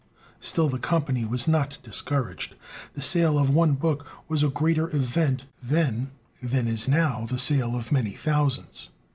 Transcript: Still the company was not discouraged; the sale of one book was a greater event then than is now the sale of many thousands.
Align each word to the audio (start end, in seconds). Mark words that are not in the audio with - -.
Still 0.39 0.67
the 0.67 0.79
company 0.79 1.25
was 1.25 1.47
not 1.47 1.77
discouraged; 1.83 2.55
the 2.95 3.03
sale 3.03 3.37
of 3.37 3.51
one 3.51 3.73
book 3.75 4.03
was 4.27 4.41
a 4.41 4.49
greater 4.49 4.89
event 4.95 5.45
then 5.61 6.09
than 6.41 6.67
is 6.67 6.87
now 6.87 7.27
the 7.27 7.37
sale 7.37 7.75
of 7.75 7.91
many 7.91 8.13
thousands. 8.13 8.89